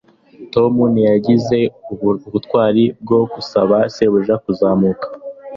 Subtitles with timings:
[0.53, 1.59] Tom ntiyagize
[2.27, 5.07] ubutwari bwo gusaba shebuja kuzamurwa